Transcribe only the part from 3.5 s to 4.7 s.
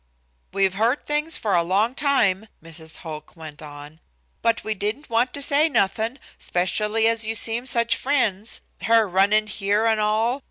on, "but